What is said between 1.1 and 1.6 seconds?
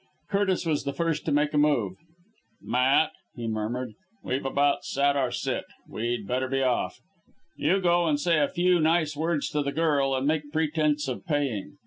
to make a